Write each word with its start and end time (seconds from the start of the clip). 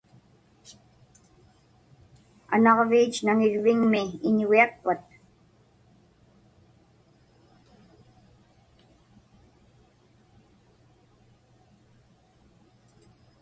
Anaġviit 2.53 3.13
naŋirviŋmi 3.25 4.03
iñugiakpat? 4.27 5.03